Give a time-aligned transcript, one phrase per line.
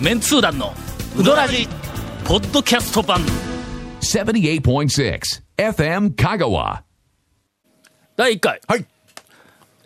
[0.00, 0.72] メンツー団の
[1.18, 1.66] ウドラジ
[2.24, 3.20] ポッドキャスト版。
[4.00, 5.20] 78.6
[5.56, 6.82] FM Kagawa.
[8.16, 8.60] 第1回。
[8.66, 8.84] はい。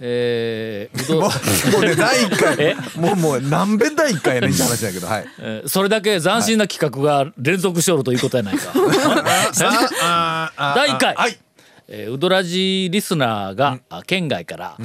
[0.03, 2.75] えーうどもうもうね第1え？
[2.75, 5.27] 回もうもう何遍第1回やねんって話だけどはい。
[5.39, 8.73] えーそれだけ斬新な企画が連続しおるということやないか。
[10.75, 11.15] 第1回。
[11.15, 11.39] はい。
[11.89, 14.77] えーうどらじリスナーが、あ県外から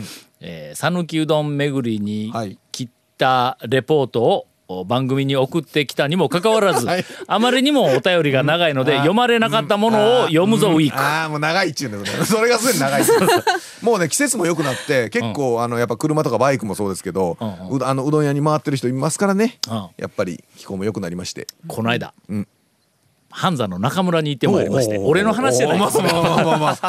[0.41, 2.59] えー讃岐、うどん巡りにはい。
[2.71, 4.47] 来たレポートをお
[4.85, 12.25] 番組に送ってきたにもかかわらず、はい、あまりにもお便りが長いので、読まれなかったものを読むぞ、ウィーク、ああもう長いっちゅうんだよね。
[12.25, 13.03] それがすでに長い
[13.81, 17.69] もうね季節も良くなって結構、あのやっぱ車とかバイクもそうですけど、うん。
[17.69, 19.59] うん、あのうどん屋に回ってる人いますからね、
[19.97, 21.47] やっぱり気候も良くなりまして。
[21.67, 22.47] この間、うん。
[23.35, 26.03] 半山の中村に行ってまいりまして俺の話じゃないですか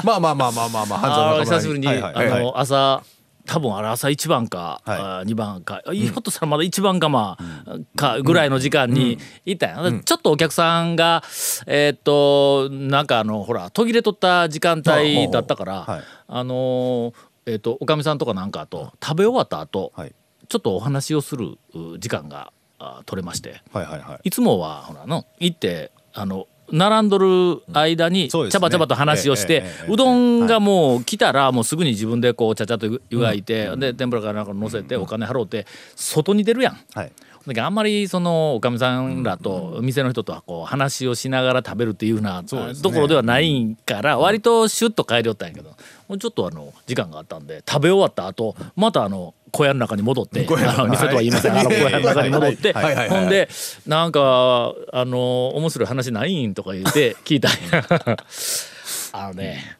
[0.04, 3.02] まあまあまあまあまあまあまあ半山の中村に久しぶりに、はいはい、あの、はいはい、朝
[3.46, 4.98] 多分あれ朝一番か、はい。
[4.98, 11.22] あ2番か、ひょっとしたらまだ一番かまあ、かぐらいの時間に行ったんや、ちょっとお客さんが
[11.66, 16.02] えーっとなんかあのほら途切れとった時間帯だったから、はい。
[16.28, 17.14] あのー
[17.46, 20.14] えーっとおかみさんとかなんかと食べ終わった後、はい。
[20.48, 23.62] ちょっとお話をするう時間があ取れまして。
[23.72, 24.28] はいはいはい。
[24.28, 36.78] いつもはほらの行ってあの並んどる間にちゃばちゃばと話をして、うどんがもう来たらもうすぐに自分でこうちゃちゃっと湯がいて、で天ぷらかなんか乗せてお金払うて外に出るやん。
[36.94, 37.12] はい。
[37.46, 42.56] だけどあんまりそのおかみさんらと店の人とはこう話をしながら食べるっていうようなと
[42.90, 45.70] ころではないから割とシュッと帰りよったんやけど
[46.08, 51.58] もうちょっとあの時間があったんで食べ終わった後またあの小屋の中に戻って店とは言いません。
[51.58, 53.48] あの小屋の中に戻ってほんで
[53.86, 57.48] なんかあの面白い話ないんとか言って 聞いた
[59.12, 59.78] あのね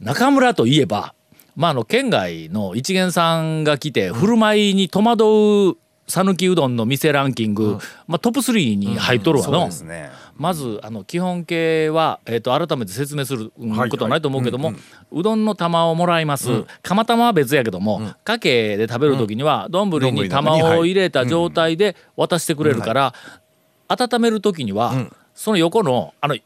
[0.00, 1.14] 中村といえば
[1.54, 5.76] まああの県外の一元さんが来て振る舞いに戸惑う
[6.08, 13.50] 讃岐うどんの店ランキング、まあ、トップ3に入っとるわそうの、ですねまずあの基本形は、えー、と改めて説明する
[13.90, 14.72] ことはないと思うけども、
[15.10, 23.14] うどんの玉をもらいます、釜玉は別やけども、かけで食べる時には丼に玉を入れた状態で渡してくれるから、
[23.88, 24.92] 温める時には、
[25.34, 26.36] その横のあの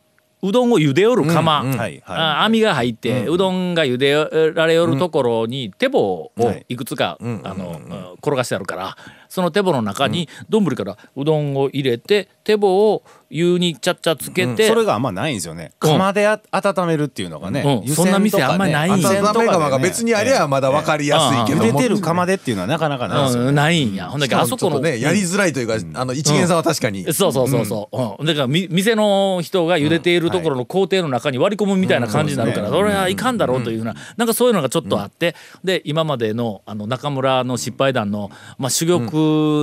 [0.42, 2.02] うどんを茹でよる釜、はいはい。
[2.06, 6.64] あ網が入って、うどんが茹でられよるところに手棒をはい。
[6.68, 7.24] いくつか、あ
[7.54, 8.96] の、転がしてあるから
[9.30, 15.70] その手棒の中に丼からうどんを入れて手棒を湯にちゃっちゃつけて、それがあんまないんですよね。
[15.78, 17.88] 釜であ温めるっていうのがね、うん。
[17.88, 17.94] ね。
[17.94, 21.70] そんな店あんまないんや温め釜が別にありゃまだ分かりやすいけども。
[21.70, 23.94] 茹でてる釜でっていうのはなかなかないですようん、ないん。
[23.94, 24.20] やほん。
[24.20, 26.56] だけどあそこのねやりづらいというかあの一元さん。
[26.56, 28.26] は確かにそうそうそうそう、うん。
[28.26, 33.40] だからみ店の人が茹でているところの工程の中に割り込むみたいな感じになるから、それはいかん。
[33.40, 34.28] だろうというふうな、なん。
[34.28, 39.10] かそういうのがちょっとあって、で今までのあの中村の失敗談の、まあ、珠玉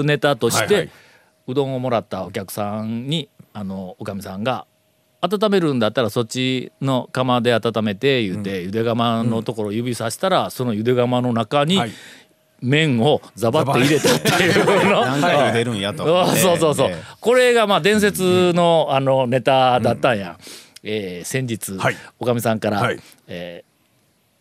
[0.05, 0.91] ネタとして、はいはい。
[1.47, 4.65] うどんをもらったお客さんにあのおかみさんが
[5.21, 11.91] 「温めるんだったらそっちの釜で温めて」言うて、ゆで釜のところを指さしたらそのゆで釜の中にはい。
[12.59, 15.01] 麺をザバッと入れたっていうの。
[15.05, 17.03] 何回茹でるんやと、あそうそうそう、ええ。
[17.19, 20.39] これがまあ伝説のあのネタだったんや、
[20.81, 21.95] えー先日、はい。
[22.17, 22.99] おかみさんから、はい。
[23.27, 23.66] えー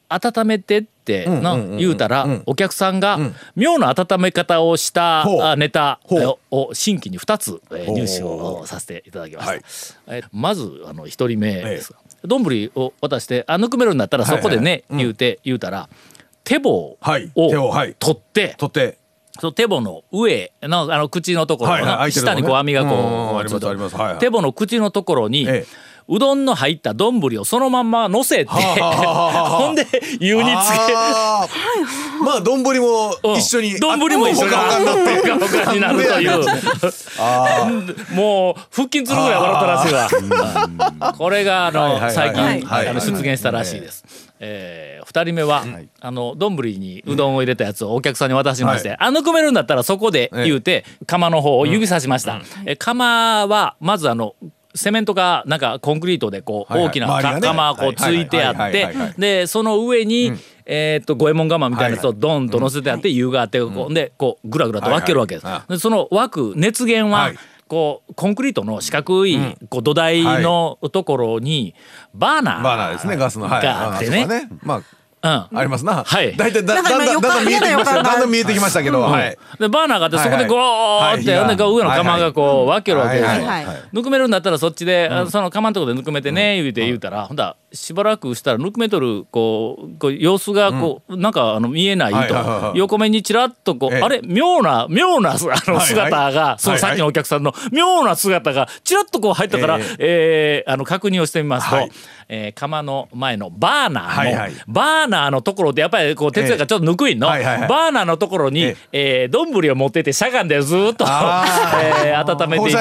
[0.08, 1.78] 温めてってのんうんうんうん。
[1.78, 2.42] 言うたら、うん。
[2.46, 3.18] お客さんが
[3.54, 9.62] 妙な温め方をしたネタをを新規に2つ、入手をさせていただきました、はい。
[10.08, 11.94] えーまずあの1人目です
[12.24, 15.88] 丼、を渡して「あぬくめるんだったらそこでね」言うて言うたら
[16.44, 16.98] 手棒を
[17.98, 18.98] 取って、取って。
[19.38, 29.84] その手棒の上のあの口のところの、下にこう網がこう、手棒の口のところに、ええうどんの入った丼をそのまんま乗せて、ほんで
[30.20, 30.94] 湯につけ
[32.22, 32.70] まあ丼も
[33.24, 33.34] うん。
[33.34, 36.44] 一緒に丼も一緒にあほかほかになるという。
[38.14, 41.12] もう腹筋するぐらい笑ったらしいわ。
[41.18, 44.04] これがあの、はいはいはい最近、はいはいあの出現したらしいです。
[44.38, 45.64] えー、2人目は、
[46.00, 52.40] あの丼にうどんを入れたやつをお客さんに渡しまして「はあのくめるんだったらそこで」言うて釜の方を指さしました。
[52.66, 54.34] え釜はまずあの
[54.76, 57.08] セメントがなんかコンクリートでこう大きな
[57.40, 60.32] 釜こうついてあってでその上に
[60.64, 65.46] えーっと五右衛門釜みたいなやつをドンと乗せてあって湯があってこうでこうぐらぐらと分けるわけです。
[65.68, 67.38] でその枠熱源ははい。
[67.68, 69.36] こうコンクリートの四角い
[69.68, 71.74] こう土台のところに
[72.14, 73.48] バーナーバーナーですねガスの。
[73.48, 73.62] はい。
[73.64, 74.48] があってね
[75.26, 76.04] ありますな。
[76.04, 76.36] はい。
[76.36, 79.38] 大体だだんだんだんだん見えてきましたよだんだん見えてきましたけどはい。
[79.58, 83.46] でバーナーがあってそこでゴーって、上の釜がこう分けるわけですよ、
[83.92, 94.02] ぬくめるんだったらそっちで、あその釜のとこでぬくめてね言うて言うたら、ほんだしばらくしたらぬくめとるこうこう様子がこう、なんかあの見えないと、横目にちらっとこう、ええ。
[94.02, 100.64] あれ妙な妙なあの姿が、そのさっきのお客さんの妙な姿がちらっとこう入ったから、ええ。
[100.66, 101.90] ーあの確認をしてみますと、はい。
[102.28, 104.52] えー釜の前のバーナーの、はいはい。
[104.66, 109.28] バーナーのところでやっぱりこう鉄がちょっとぬくいんの、バーナーのところに、ええ。
[109.30, 111.44] ー、丼を持っててしゃがんでずーっと、あ
[112.04, 112.80] えー温めていた。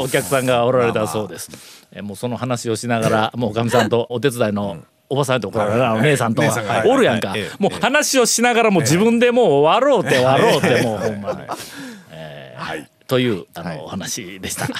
[0.00, 1.50] お客さんがおられたそうです、
[1.92, 4.78] えーもうその話をしながらもうおかみさんとお手伝いの
[5.08, 6.42] おばさんとこれあの姉さんと
[6.86, 11.38] おるやんか、もう話をしながらもう自分でもう笑うて笑うてもうほんまに。
[12.10, 12.88] えーはい。
[13.06, 14.64] というあの、お話でした。
[14.64, 14.70] えー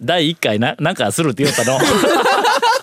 [0.00, 1.76] 第一回ななんかするって言ったの？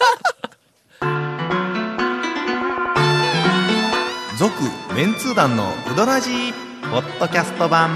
[4.95, 6.53] メンツー団のウドラジー
[6.89, 7.89] ポッドキャスト版。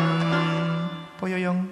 [1.17, 1.55] ぽよよん。
[1.55, 1.65] わ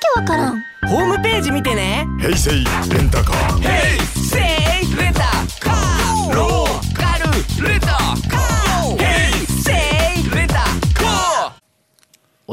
[0.00, 0.60] けわからん。
[0.88, 2.04] ホームページ見てね。
[2.18, 2.99] 平成レンタカー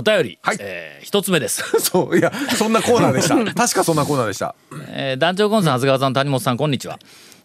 [0.08, 0.58] 便り、はい。
[0.60, 1.64] えー一つ目です。
[1.80, 3.36] そういやそんなコーナーでした。
[3.54, 4.56] 確かそんなコーナーでした。
[4.90, 7.00] えー団長コンさん長谷川さん谷本さんこんにちは。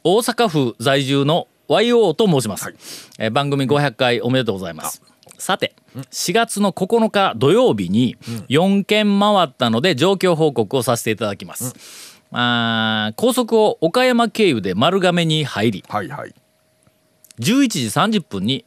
[0.05, 2.75] 大阪府在住の YO と申します、
[3.19, 5.03] えー番組500回おめでとうございます。
[5.39, 5.75] さて
[6.13, 8.17] 4月の9日土曜日に
[8.49, 11.75] 4件回ったので状況報告をさせていただきます、
[12.31, 16.35] あー高速を岡山経由で丸亀に入りはいはい。
[17.41, 18.65] 11時30分に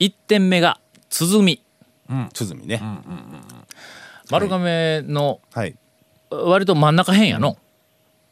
[0.00, 0.80] 1点目が
[1.10, 1.58] 鼓
[2.08, 2.80] 鼓ね、
[4.30, 5.76] 丸亀のはい。
[6.30, 7.56] 割と真ん中辺やの、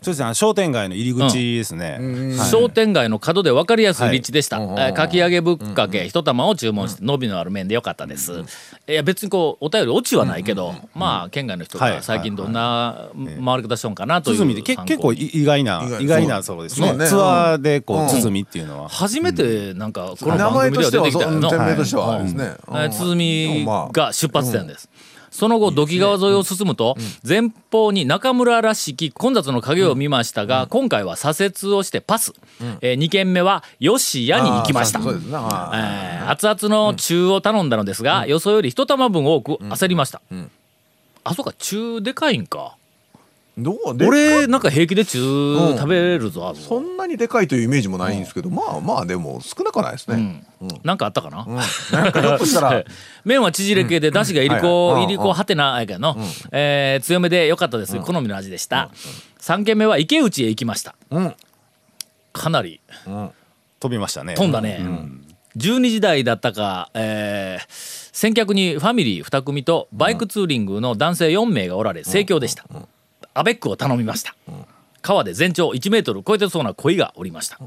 [0.02, 1.99] そうですねあの商店街の入り口ですね、
[2.37, 2.49] はい。
[2.50, 8.44] 商店街の角で分かりやすいはい立地でした、うんえーかき揚げぶっかけ一玉を注文して伸びのある麺でよかったです、
[8.88, 11.94] いや別にこうお便りオチはないけど、まあ県外の人はい。
[11.94, 13.08] が最近どんな
[13.44, 14.88] 回り方しようかなという鼓ってけ参考に。
[14.88, 16.26] 結構い意外な意外。
[16.26, 16.88] なそうですね。
[16.88, 17.06] そうね。
[17.06, 18.06] ツアーでこうん。
[18.06, 22.44] う鼓っていうのは、初めてなんかこの名番組で前とは出てきたよなしてはそう店名としてはあれですね。
[22.44, 24.88] えー鼓まあが出発点です。
[25.32, 26.94] その後土器川沿いを進むと
[27.26, 32.32] 前方に中村らしき混雑の影を見ましたが今回は左折をしてパス。
[32.82, 35.00] えー2軒目は吉谷に行きました。
[35.00, 40.20] えー熱々の中を頼んだのですが予想より一玉分多く焦りました
[41.25, 42.38] あそうか中でかい。
[42.38, 42.76] んか
[43.58, 50.46] どうで俺なんか平気で中ん食べれるぞあそんなにでかいというイメージもないんですけどまあまあでも少なくはないですね。
[50.84, 51.44] なんかあったかな、
[51.93, 52.84] なんかひょっとしたら。
[53.25, 55.12] 麺は縮れ系で出汁がいりこ、はいはい。
[55.12, 55.16] い。
[55.16, 56.16] りこはてなやけどの、
[56.52, 58.90] えー強めで良かったです、好みの味でした、
[59.40, 61.34] 3軒目は池内へ行きました、ん。
[62.32, 62.81] かなり
[63.81, 64.34] 飛びましたね。
[64.34, 64.81] 飛んだね、
[65.56, 72.64] 12時台だったか、えー先客にファミリー2組とバイクツーリングの男性4名がおられ盛況でした、
[73.34, 74.34] アベックを頼みました、
[75.00, 77.58] 川で全長1メートル超えてそうな鯉がおりました、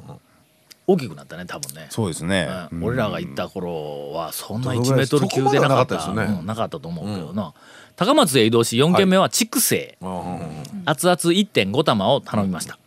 [0.88, 1.88] 大きくなったね多分ね。
[1.89, 2.83] そうですね、うん。
[2.83, 6.23] 俺らが行った頃はそんな1どのぐらいメートル級でなかったね。
[6.23, 7.53] うんなかったと思うけどな、
[7.95, 9.97] 高松へ移動し4軒目は筑西、
[10.85, 12.77] 熱々1.5玉を頼みました、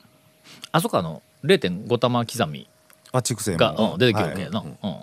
[0.70, 2.68] あそこあの0.5玉刻み
[3.10, 3.92] あ畜生が、も。
[3.92, 4.96] うん、出てきるわけやな、うん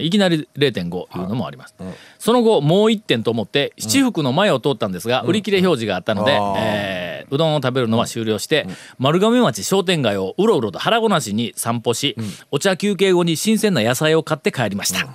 [0.00, 1.24] いきなり0.5い。
[1.24, 1.74] うのもあります、
[2.18, 8.66] その後もう1点と思って七福の前を通ったんですが、売り切れ表示があったので、あーえーうどんを食べるのは終了して、
[8.98, 12.16] 丸亀町商店街をうろうろと腹ごなしに散歩し、
[12.50, 15.08] お茶休憩後に新鮮な野菜を買って帰りました、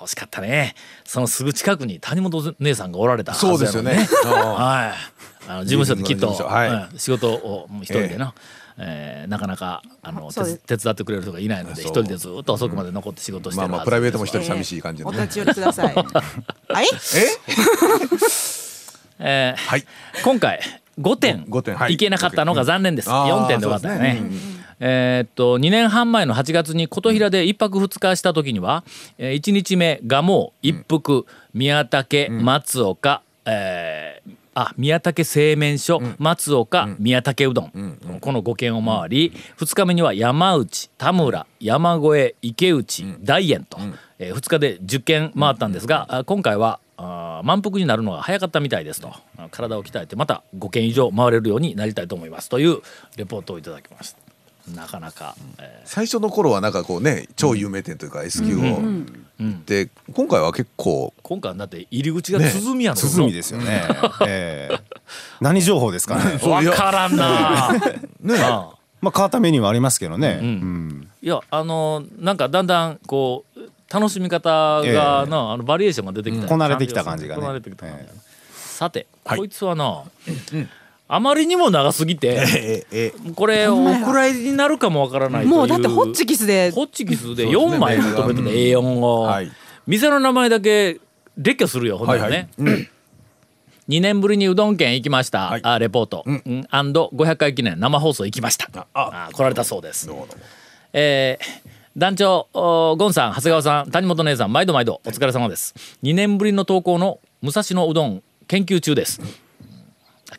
[0.00, 0.74] 惜しかったね。
[1.04, 4.32] そのすぐ近くに谷本姉さんがおられたはずやのにそうですよね。
[4.32, 5.18] はい
[5.48, 6.68] あの事務所できっと、はい。
[6.68, 8.34] うん仕事をもう一人でな、
[8.76, 15.18] えーなかなかあの手手伝ってくれる人がいないので一人でずっと遅くまで残って仕事してるはずまあまあプライベートも一人寂しい感じのね。
[15.18, 15.94] お立ち寄りください。
[15.96, 16.02] は
[16.82, 16.86] い。
[19.20, 19.54] え？
[19.54, 19.84] ーはい。
[20.22, 20.60] 今回
[21.00, 21.76] 5点ご五点。
[21.76, 21.94] はい。
[21.94, 24.22] いけなかったのが残念です、あー4点で終わったよね。
[24.80, 28.84] えーっと2年半前の8月に琴平で1泊2日した時には、
[29.18, 43.78] え1日目蒲生一服宮武松岡、えーあ宮武製麺所、松岡、宮武うどん、この5軒を回り、2日目には山内田村山越え池内、大円と、
[44.18, 49.12] え2日で10軒回ったんですが、あ今回はあー満腹になるのが早かったみたいですと。
[49.52, 52.48] 体を鍛えてまた5軒以上回れるようになりたいと思います。
[52.48, 52.78] という
[53.16, 54.27] レポートをいただきました
[54.74, 59.64] なかなか、え最初の頃はなんかこうね超有名店というか S 級を、うん。
[59.66, 63.82] で今回は結構ー今回だって入り口が鼓やの、鼓ですよね。
[64.26, 64.78] ええ。
[65.40, 66.38] 何情報ですかね？
[66.42, 67.72] わからんな。
[68.20, 68.38] ね。
[69.00, 70.38] まあ変わったメニューもありますけどね。
[70.40, 70.46] うん。
[70.46, 71.08] うん。
[71.22, 73.60] いやあのなんかだんだんこう
[73.92, 74.92] 楽しみ方がええ。
[74.94, 77.42] な、あのバリエーションが出てきた、こなれてきた感じがね。
[78.54, 79.38] さて、はい。
[79.38, 80.02] こいつはな、
[81.10, 85.54] あまりにも長すぎてええこれお蔵入りになるかもわからないという。
[85.54, 86.70] もうだってホッチキスで。
[86.70, 87.56] ホッチキスでそうですね。
[87.56, 89.50] 4枚まとめてた A4 を、はい。
[89.86, 91.00] 店の名前だけ
[91.38, 92.74] 列挙するよほんならね、はいはい。
[92.74, 92.88] うん。
[93.88, 95.60] 2年ぶりにうどん県行きました、はい。
[95.64, 98.86] あレポート、うん、アンド500回記念生放送行きました。
[98.92, 100.06] あ来られたそうです。
[100.06, 100.44] どうもどうも。
[100.92, 105.74] えー団長おゴンさん長谷川さん谷本姉さん毎度毎度お疲れ様です。
[106.04, 109.20] 2年ぶりの投稿の武蔵野うどん研究中です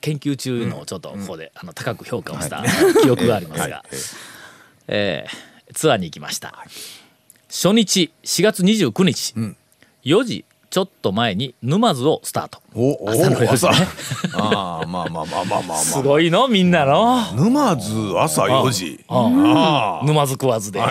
[0.01, 2.63] 研究中のをちょっとここで、あの高く評価をした
[3.01, 3.83] 記憶がありますが、
[4.87, 6.65] えーツアーに行きました。
[7.47, 9.35] 初日4月29日、
[10.03, 12.59] 4時ちょっと前に沼津をスタート。
[12.73, 13.87] おお朝の4時ね。
[14.33, 15.77] ああまあまあまあまあまあまあ。
[15.77, 17.33] すごいのみんなの。
[17.33, 19.03] 沼津朝4時。
[19.07, 20.81] あ沼津食わずで。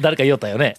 [0.00, 0.76] 誰か言おったよね。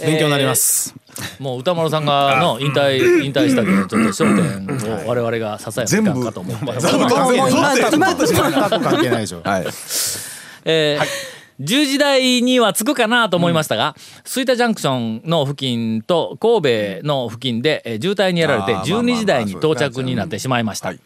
[0.00, 0.94] 勉強になります。
[1.38, 6.66] もう歌丸さんがの引退引退したけどちょっと焦点を我々が支えなきゃいかと思って、
[8.80, 9.42] 関係ないでしょ。
[9.42, 9.66] はい。
[10.64, 13.96] えー10時台には着くかなと思いましたが、
[14.26, 20.88] 吹田ジャンクションの付近と神戸の付近でえー渋滞にやられてあーまあまあまあ12時台に到着になってしまいました。
[20.88, 21.00] はい。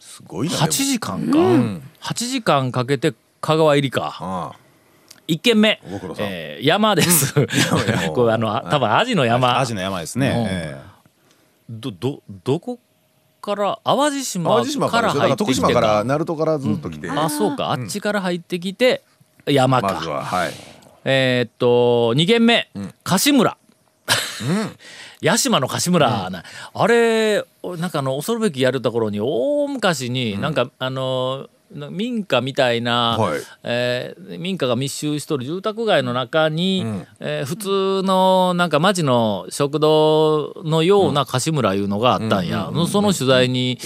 [0.00, 4.16] すごいな8時間か、8時間かけて香川入りか。
[4.18, 4.52] あ
[5.32, 5.80] 1軒目。
[6.18, 7.34] えー山です、
[8.14, 9.58] これあの多分アジの山。
[9.58, 10.28] アジの山ですね。
[10.28, 10.46] うん。
[10.48, 10.80] え
[11.70, 12.78] どどどこ
[13.40, 17.10] から淡路あ島かから入ってきて島からか鳴門からずっと来て。
[17.10, 17.72] あそうか。
[17.72, 19.02] あっちから入ってきて
[19.46, 20.52] 山か、まずははい。
[21.04, 22.68] えーっと2軒目、
[23.02, 23.56] 柏村。
[25.20, 26.42] 屋島の柏村な、
[26.74, 27.44] あれ
[27.78, 31.46] なんかあの恐るべきやるところに大昔になんか、あのな
[31.90, 33.40] 民家みたいな、はい。
[33.62, 36.84] えー民家が密集しとる住宅街の中に、
[37.20, 43.78] えー普通のなんか町の食堂のような柏村いうのがあったんや、その取材に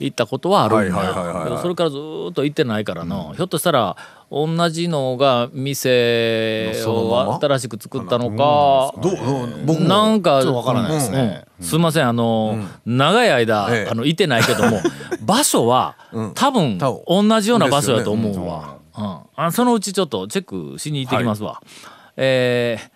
[0.00, 1.58] 行ったことはあるんや。
[1.60, 3.96] それからずーっと行ってないからの、ひょっとしたら
[4.34, 11.44] 同じのが店を新しく作ったのか、どう僕もなんかちょっとわからないですね。
[11.48, 13.88] うんすいませんあの、長い間、ええ。
[13.90, 14.80] あのいてないけども
[15.24, 15.96] 場所は、
[16.34, 19.18] 多分同じような場所やと思うわ、うん。
[19.36, 21.62] あそのうちちょっとチェックしに行ってきますわ、
[22.16, 22.93] えー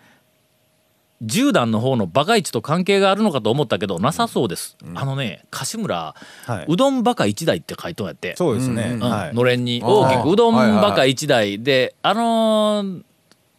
[1.23, 6.65] 10段の方のバカ市と関係があるのかと思ったけどなさそうです、あのね柏村、はい。
[6.67, 8.91] うどんバカ一台って書いとんやって、そうですね。
[8.93, 9.33] うんはい。
[9.35, 9.81] のれんに。
[9.83, 10.75] 大きくうどんはいはい。
[10.77, 11.61] はいバカ一台。
[11.61, 13.03] であのー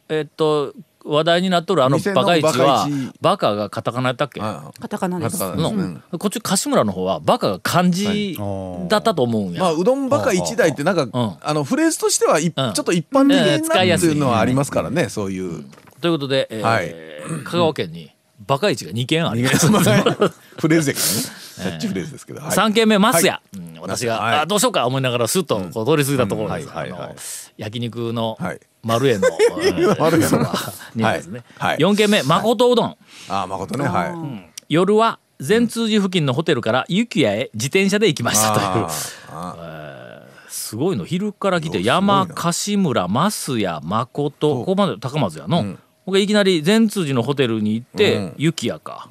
[0.08, 4.40] えっと話題になっとるあのバカ市はバカ市バカがカタカナやったっけ？
[4.42, 5.38] あカタカナです。
[5.38, 8.36] カタカナの、うんこっち柏村の方はバカが漢字
[8.88, 11.36] だったと思うんや、まあうどんばか一台ってなんかうん。
[11.40, 14.08] あのフレーズとしてはいちょうんっと一般的ええに使いやすい。
[14.08, 15.64] なっていうのはありますからねそういう
[16.00, 17.44] ということで、えーはい。
[17.44, 18.10] 香川県に
[18.46, 19.66] バカ市が2軒あります、
[20.58, 21.40] フレーズやけどね。
[21.60, 22.40] キャッチフレーズですけど。
[22.40, 22.50] はい。
[22.50, 24.38] 3軒目松屋、うん私が、はい。
[24.40, 26.62] あどうしようか思いながらスッとこう通り過ぎたところで
[27.18, 28.60] す、焼肉のはい。
[28.82, 29.28] 丸栄の、
[29.62, 31.16] え ー丸栄の。
[31.16, 31.74] ですね、はい。
[31.74, 31.78] はい。
[31.78, 32.96] 4軒目誠うどん、
[33.28, 33.86] ああ誠ね。
[33.86, 34.62] はい。
[34.68, 38.86] 夜は善通寺付近のホテルから雪屋へ自転車で行きましたという。
[40.48, 41.04] すごいの。
[41.04, 45.76] 昼から来て山柏村増屋誠ここまで高松やの、
[46.10, 48.34] 僕いきなり善通寺のホテルに行って、うん。
[48.36, 49.08] 雪屋か、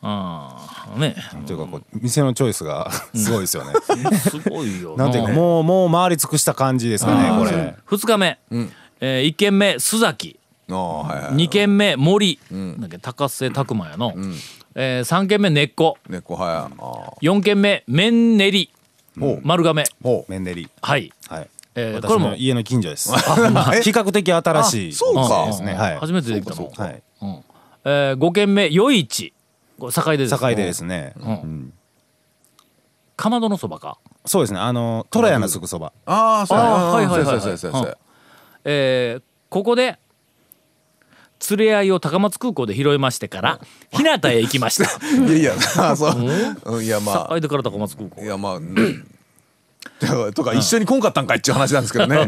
[0.00, 1.16] ああね。
[1.48, 3.72] というかこう店のチョイスがすごいですよね。
[4.16, 5.08] すごいよな。
[5.08, 7.74] んていうかもうもう回り尽くした感じですかねこれ。
[7.88, 8.38] 2日目、
[9.00, 10.38] え1軒目須崎。
[10.68, 14.14] うああはいはい2軒目森、なん高瀬拓磨やの、
[14.76, 15.98] え3軒目根っこ。
[16.08, 18.70] 猫はやあ4軒目麺練り
[19.42, 19.82] 丸亀。
[20.04, 20.68] ほメンデリ。
[20.80, 21.48] はい、はい。
[21.80, 22.34] えーこれも。
[22.34, 23.12] 家の近所です。
[23.14, 23.20] 比
[23.90, 24.92] 較的新しい。
[24.92, 25.46] あそうか。
[25.46, 25.74] ですね。
[25.74, 25.96] はい。
[25.98, 27.02] 初めてできたのはい。
[27.22, 27.44] うん。
[27.84, 29.32] え5軒目余市。
[29.78, 31.14] これ境でです境でですね。
[31.18, 31.22] ん。
[31.22, 31.72] うん。
[33.16, 33.98] かまどのそばか。
[34.26, 34.58] そうですね。
[34.58, 35.92] あのトラヤのすぐそば。
[36.06, 37.96] ああそうはいはいはいはい。
[38.64, 39.98] えーここで
[41.50, 43.60] 連れ合いを高松空港で拾いましてから
[43.92, 44.90] 日向へ行きました。
[45.26, 46.16] いやいやあそう。
[46.66, 46.84] うん。
[46.84, 48.20] いやま境でから高松空港。
[48.20, 48.60] あいやまあ
[50.34, 52.18] とか一緒に来んかったんかいっていう話なんですけどね。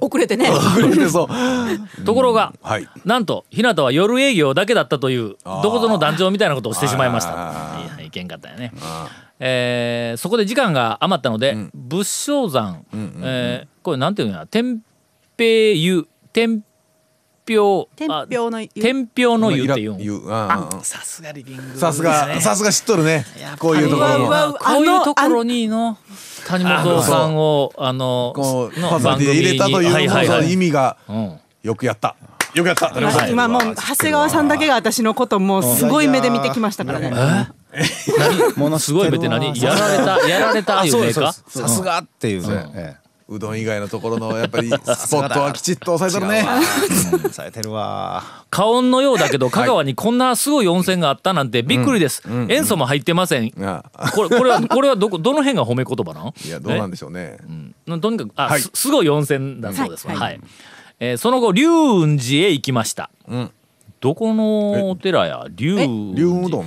[0.00, 0.50] 遅れてね。
[0.94, 1.28] でそう。
[2.04, 2.88] ところが、はい。
[3.04, 7.32] なんと日向は夜営業だけだったというどこぞの団長みたいなことをしてしまいました。
[7.34, 9.08] あいやいけんかったよね、あ
[9.40, 12.84] えーそこで時間が余ったので、仏性山、
[13.22, 14.46] えーこれなんていうんや？
[14.46, 14.80] 天
[15.36, 16.06] 平湯。
[16.32, 16.62] 天
[17.44, 18.68] 平天あ平の湯。
[18.68, 19.94] 天平の湯っていう。
[19.94, 21.76] ん言うああさすがリビング。
[21.76, 23.26] さすがさすが知っとるね。
[23.58, 25.98] こういうところこういうところにの
[26.58, 30.52] 谷本さんをあのこうのパーソナリティで入れたというはいはいはそのい。
[30.52, 31.38] 意味がうん。
[31.62, 32.16] よくやった。
[32.54, 33.28] よくやった。
[33.28, 37.10] 今もう長谷川さんだけが私のこともうすごい目で見てきましたからね。
[38.56, 39.58] もの すごい目って何？
[39.58, 42.70] やられたやられたあいう名かさすがっていうね。
[42.74, 42.96] え
[43.34, 46.46] うどん以外のところのやっぱり スポットはきちっと押さえとるね。
[47.26, 48.22] えされてるわ。
[48.50, 56.34] 花音のようだけど香川にこんなすごい温泉があったなんてびっくりです、塩素も入ってません、これこれはこれはどこどの辺が褒め言葉なん？
[56.46, 57.38] いやどうなんででしょうね。
[58.00, 58.60] とにかくあ、はい。
[58.60, 60.22] すすごい温泉だそうですわ、はい。
[60.22, 60.40] はい。
[61.00, 63.50] えーその後龍雲寺へ行きました、ん。
[64.00, 65.46] どこのお寺や？
[65.50, 65.76] 龍
[66.14, 66.66] 龍雲うどん。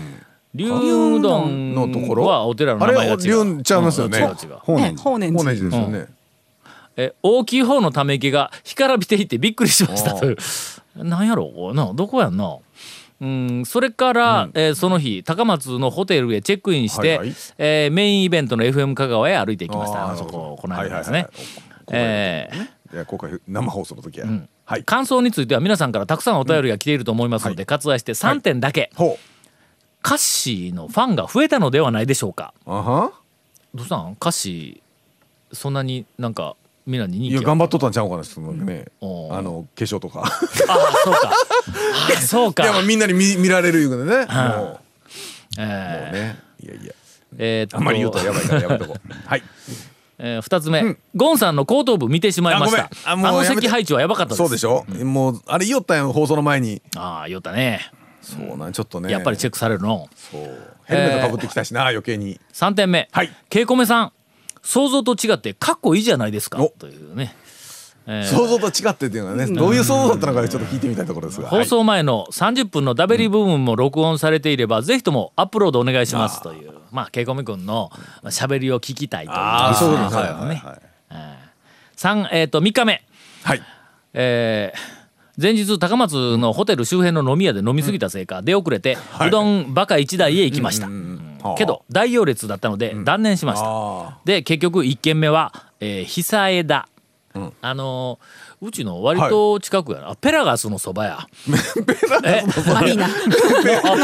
[0.56, 2.26] 龍雲うどんのところ？
[2.26, 3.20] はお寺のあれ名前が違う。
[3.20, 4.20] 龍雲ちゃいますよね。
[4.64, 5.20] 法然寺。
[5.20, 6.08] ですよね
[6.98, 10.38] え大きい方のため息が干からびていてびっくりしましたという。
[10.96, 12.58] なんやろなどこやんな。
[13.22, 17.36] うんそれから、えーその日高松のホテルへチェックインして、はいはい。
[17.58, 20.12] えーメインイベントの FM 香川へ歩いていきました。
[20.12, 21.56] あそここのはいはいはい間ですね。
[21.92, 24.26] えーいや公開生放送の時や。
[24.66, 29.18] はい感想については皆さんからたくさんお便りが来ていると思いますので、割愛して3点だけ、ほ
[30.02, 32.54] カッシーのファンが増えたのではないでしょうか。
[32.66, 33.12] うあは
[33.74, 34.16] どうしたん？
[34.16, 36.56] カッシーそんなになんか
[36.86, 40.22] みんなに人いや頑張っとったんちゃうかなそのねおーあの化粧とか。
[40.24, 41.32] あそうか。
[42.18, 42.64] あそうか。
[42.64, 44.26] いやまあみんなに見見られるいうことでね。
[44.28, 44.80] はいも
[45.58, 46.40] えうもーうね。
[46.64, 46.94] いやいや。
[47.38, 49.14] えーあんまり言うとやばいからやめとこう。
[49.28, 49.44] はい。
[50.20, 52.90] えー二つ目、ゴンさんの後頭部見てしまいました。
[53.06, 54.86] あの席配置はやばかったそうでしょ？
[55.04, 56.82] もうあれ言いよったんや放送の前に。
[56.96, 57.92] ああ言ったね。
[58.22, 59.12] そうなんちょっとね。
[59.12, 60.08] やっぱりチェックされるの。
[60.16, 60.42] そう。
[60.86, 62.40] ヘルメットかぶってきたしな余計に。
[62.54, 63.32] 3点目、はい。
[63.50, 64.12] ケイコメさん
[64.66, 66.62] 想像と違ってかっこいいじゃないですか。
[66.62, 66.70] お。
[66.70, 67.36] というね、
[68.08, 68.24] えー。
[68.26, 71.50] 想像と違ってっていうのはねどういう想像だったのかちょっと聞いてみたいところですが。
[71.50, 76.42] 放送前の30分のダベリ部分も録音されていれば、ぜひともアップロードお願いします。
[76.42, 76.74] という。
[76.92, 77.92] まあケイコメ君の
[78.26, 79.38] 喋りを聞きたいという。
[79.38, 79.76] あー。
[79.76, 80.16] そうです
[80.48, 80.56] ね。
[80.56, 80.64] ね。
[81.96, 83.04] 3えっ、と3日目。
[83.44, 83.62] はい。
[84.14, 84.96] えー
[85.38, 90.88] 前日高松のホテル周辺の飲み屋で飲み過ぎたせいか、出遅れて、うどんバカ1台へ行きました、
[91.58, 96.88] けど大行列だったので断念しました、あで結局1軒目は、えー、久枝、
[97.62, 101.20] あのーうちの割と近くやな、あペラガスのそばや。
[102.24, 102.44] え？
[102.74, 103.06] マリーナ。
[103.06, 103.10] あ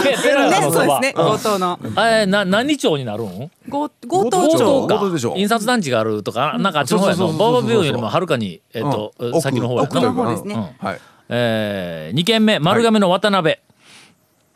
[0.03, 0.85] ペペラガスね、のそば。
[0.85, 1.13] そうですね。
[1.13, 1.79] 強盗の。
[1.95, 3.49] あれな何町になるん？
[3.71, 4.87] 強強盗強町。
[4.87, 9.41] 盗か印刷団地があるとかなんかあっちの方やのそうそうそうそうバーバー病院よりもはるかに、えっとうん。
[9.41, 10.53] 先の方や奥奥のの方ですね。
[10.53, 10.87] うん。
[10.87, 10.99] はい。
[11.29, 13.55] えー、2軒目丸亀の渡辺、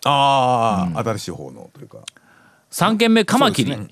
[0.04, 2.00] ああ新しい方のというか
[2.76, 3.88] 3軒目カマキリ、ね。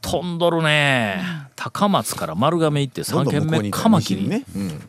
[0.00, 1.22] 飛んどるね。
[1.54, 4.44] 高松から丸亀行って3軒目カマキリ、ね。
[4.56, 4.80] うん。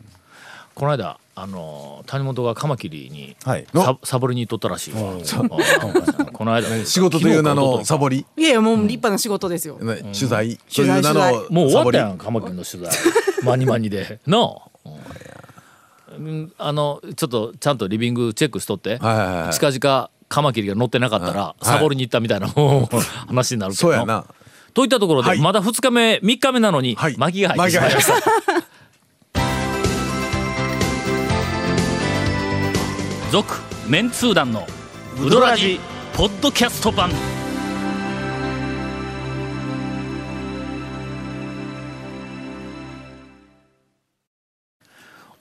[0.74, 3.66] この間あのー谷本がカマキリにはい。
[3.72, 4.94] ササボりに行っとったらしい。
[4.94, 6.66] この間。
[6.84, 8.26] 仕事という名のサボり？
[8.36, 9.78] いやいや、もう立派な仕事ですよ。
[9.78, 10.56] ね取材。
[10.56, 12.92] と取材いう名の取もう終わったやサんカマキリの取材。
[13.44, 14.18] マニマニで。
[14.26, 14.90] なあ
[16.18, 16.52] うん。
[16.58, 19.52] あのちょっとちゃんとリビングチェックしとって、はいはいはいはい。
[19.52, 22.96] 近々カマキリが乗ってなかったら、サボりに行ったみたいなもう
[23.28, 23.82] 話になるけど。
[23.82, 24.24] そうやな。
[24.74, 25.38] といったところで、はい。
[25.38, 27.16] まだ2日目3日目なのに、はい。
[27.16, 28.14] 巻きが入ってしまいました。
[33.30, 33.54] 続
[33.86, 34.66] メンツー団の
[35.24, 35.78] ウドラジ
[36.14, 37.10] ポッドキャスト版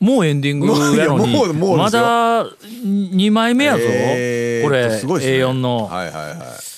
[0.04, 4.96] もうエンディングやのにまだ2枚目やぞ、えーこれね。
[4.96, 6.38] A4 の、はいはいはい。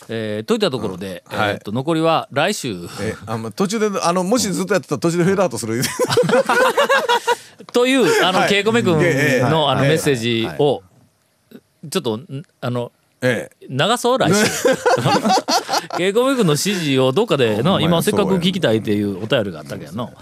[0.09, 1.38] えーといったところで、うん。
[1.38, 2.75] はいえーっと残りは来週。
[3.01, 5.81] えあま途中であのもしずっとやってたら途中でフェードアウトする。
[7.73, 8.49] というあの、はい。
[8.49, 9.88] ケイコメ君の,、ええあのはい。
[9.88, 10.83] メッセージを
[11.89, 12.91] ちょっとんあの
[13.23, 13.65] ええ。
[13.67, 14.45] 流そう来週。
[15.97, 20.13] ケイコメ君の指示をどっかでの今せっかく聞きたいっていうお便りがあったけどの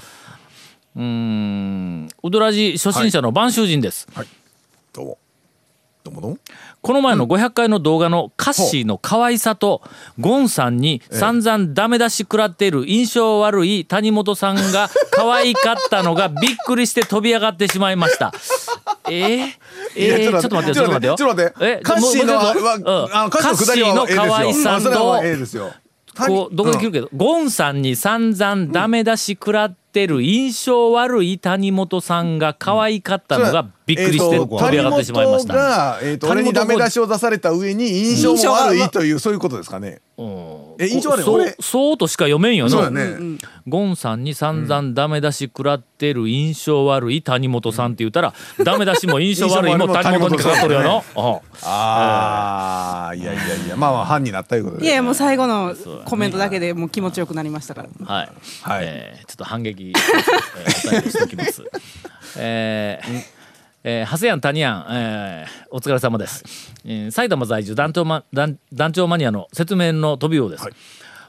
[0.95, 2.09] うーん。
[2.23, 4.07] ウドラジ初心者の播州人です、
[4.93, 5.17] どうも。
[6.03, 6.37] どうもどうも。
[6.81, 9.81] この前の500回の動画のカッシーの可愛さと
[10.19, 18.33] ゴンさんに散々ダメ出し食らっている印象悪い谷本さんが可愛かったのが びっくりして飛び上がってしまいました。
[19.09, 19.51] えー、
[19.95, 21.15] えー、ちょっと待ってよちょっと待ってよ。
[21.15, 24.91] ちょっと待ってえカッシーのもうもうは一回あのカッシーの可愛さと
[26.27, 35.53] こうどこで切るけど、ゴンさんに散々ダメ出し食らってる印象悪い谷本さんが可愛かったのがびっくりして飛び上がってしまいました。
[35.53, 40.01] 谷本が、えー、と俺にダメ出しを出された上に印象も悪いというそういうことですかね。
[40.17, 43.37] うんえ印象悪いそう俺そうとしか読めんよそうなだね。
[43.67, 48.33] ゴンさんに散々ダメ出し食らってる印象悪い谷本さんって言ったら、
[48.63, 51.03] ダメ出しも印象悪い も谷本にかかっとるよの。
[51.15, 51.23] うん。
[51.63, 53.15] ああ。
[53.15, 54.85] いやいやいやまあまあ犯になったいうことで。
[54.85, 57.89] いやもう最後のコメントだけでもう気持ちよくなりましたから。
[58.05, 58.29] はい、
[58.61, 58.83] はい。
[58.85, 61.63] えーちょっと反撃、 えーお便りしておきます。
[62.37, 63.32] えー
[63.85, 66.43] えー、ハセヤン、タニヤン、えーお疲れ様です、
[66.85, 70.65] えー埼玉在住団長マ団団長マニアの説明の飛びようです、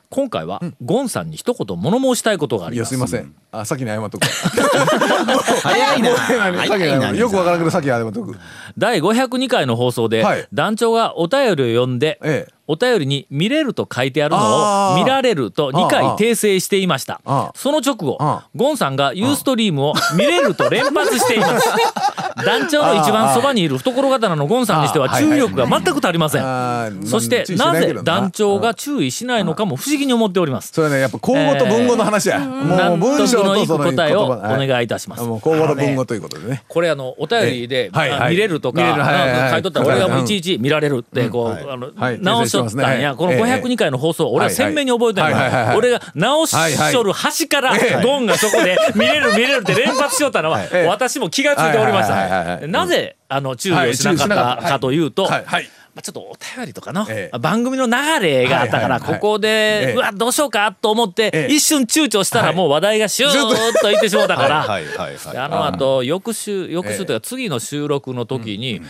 [0.08, 2.94] 今回は、ゴンさんに一言物申したいことがあります。
[2.94, 3.34] いやすいません。
[3.50, 4.26] あ先に謝っとく。
[5.62, 6.10] 早いな。
[6.16, 8.38] 先に謝っとくよくわからんけど先に謝っとく。
[8.78, 10.46] 第502回の放送で、はい。
[10.52, 17.20] 団長がお便りを読んで、ええお便りに見れると書いてあるのを見られると2回訂正していました。
[17.54, 21.68] その直後あゴンさんがユーストリームを見れると連発しています。
[22.44, 27.06] 団長の一番そばにいる懐刀のゴンさんにしては注意力が全く足りません。
[27.06, 30.72] そしてなぜ団長が注意しないのかも不思議に思っております。
[30.72, 31.00] それね。
[31.00, 35.22] やっぱ口語と文語の話や、も納う文章の答えをお願いいたします。
[35.22, 36.62] もう口語と文語ということでね。
[36.68, 37.90] これあのお便りで、
[38.28, 42.18] 見れるとか、書いとったら俺がもういちいち見られるってこう、あのはい。
[42.20, 50.86] 直しとったんや、この502回の放送、俺は鮮明に覚えてるはい俺が直しとる端からゴンがそこで 見れる見れるって連発しよったのは、ええ。
[50.86, 52.66] 私も気がついておりました。
[52.66, 54.68] なぜあの注意をしなかったた。
[54.68, 57.38] かというと、まあ、ちょっとお便りとかの、ええ。
[57.38, 59.94] 番組の流れがあったから、ここで、ええ。
[59.94, 61.54] うわどうしようかと思って、ええ。
[61.54, 68.82] 一瞬躊躇したらもう話題がシューッといってしもうたから、あの後翌週翌週というか次の収録の時に、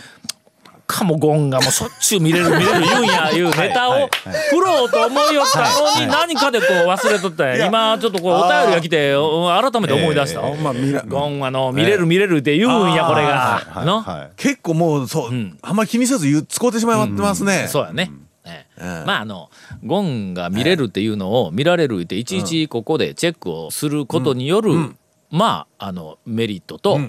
[0.87, 4.09] かもゴンがもうしょっちゅう見れる 見れる言うんやいうネタを
[4.49, 7.65] 振ろうと思いよったのに何かでこう忘れとったんや。
[7.65, 15.29] 今ちょっとこうお便りが来てうん改めて思い出した、ほんま見らゴンはの見れる見れるって言うんやこれが、結構もうそう、
[15.61, 18.11] あんまり気にせず言う使うてしまいますね、そうやね。
[18.45, 18.81] ええ。
[18.81, 19.49] うんまああの
[19.83, 22.43] ゴンが見れるっていうのを見られるっていちい。
[22.43, 24.95] ちここでチェックをすることによる、
[25.31, 26.99] まああのメリットと、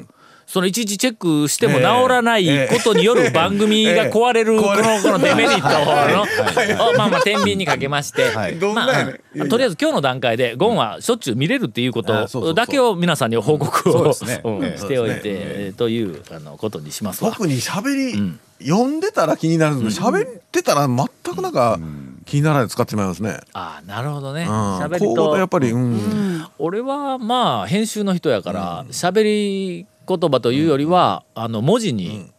[0.47, 8.31] そのいちいちチェックしても治らないことによる番組が壊れるこのこのデメリットのをまあまあ天秤にかけまして、
[8.73, 17.33] まあとりあえず今日の段階でゴンはしょっちゅう見れるっていうことだけを皆さんに報告を しておいてというあのことにしますわ。
[17.33, 21.81] 特に喋り、読んでたら気になるんですけど喋ってたら全くなんか
[22.25, 24.43] 気にならないで使ってしまいますね、ああなるほどね。
[24.43, 26.47] うん、喋りとやとっぱり、うん。
[26.59, 32.31] 俺はまあ編集の人やから喋り言葉というよりはあの文字に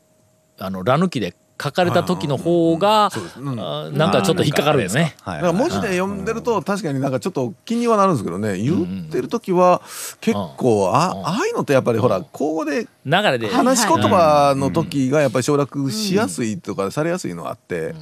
[0.59, 5.15] あのラ抜きで書かれた時の方があなんかちょっと引っかかるよね。
[5.21, 8.57] はいだから文字で読んでると確かになんかちょっと気にはなるんですけどね。
[8.57, 9.81] 言ってる時は
[10.21, 13.49] 結構あああいうのってやっぱりほら口語で流れで。
[13.49, 17.95] 話し言葉の時がやっぱり省略しやすいとかされやすいのがあって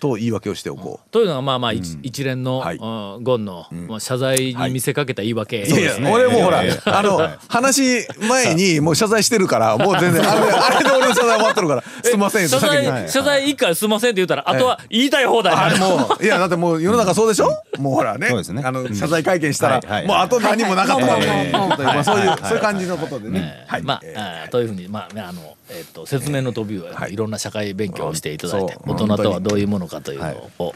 [0.00, 1.10] と言い訳をしておこう。
[1.10, 2.76] というのがまあまあ一一連の、はい。
[2.76, 5.70] うんゴンの、まあ謝罪に見せかけた言い訳、い。
[5.70, 15.54] やいや俺もほら、あの、話前にもう謝罪してるから、もう全然、あれ あれで俺の謝罪終わってるから、すいません、謝罪、謝罪一回すいませんって言ったら、あとは言いたい放題。
[15.54, 17.50] あれもう、 いや、だってもう世の中そうでしょ？
[17.78, 23.64] もうほらね、あの、謝罪会見したらもうあと何もなかったそういうはい、そういう感じのことでね。
[23.66, 23.82] はい。
[23.82, 30.74] まあ、というふうに、まあね、あの、えっ、と、説明の飛びを、はいい、ろんな社会勉強をしていただいて、大人とはどういうものかというのを、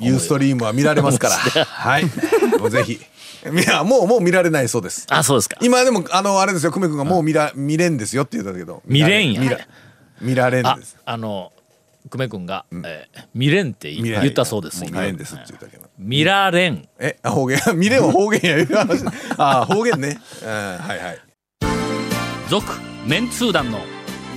[0.00, 2.04] ユーストリームは見られますから、はい。
[2.70, 2.92] ぜひ。
[2.92, 2.98] い
[3.66, 5.06] や、もう、もう見られないそうです。
[5.10, 5.56] あ、そうですか。
[5.60, 8.82] 今でも、あの、あれですよ、久米君がもう見ら、見れんですよって言ったけど。
[8.86, 9.58] 見れんや
[10.20, 11.52] 見られんあです。、あの、
[12.10, 14.84] 久米君が、えー見れんって言ったそうです。
[14.84, 15.88] 見れんですって言ったけど。
[15.98, 16.88] 見られん。
[16.98, 18.86] え、あ方言、 見れんは方言や。
[19.36, 20.20] あ、方言ね。
[20.42, 21.18] うん、はいはい。
[22.48, 22.66] 続
[23.06, 23.78] メンツー団の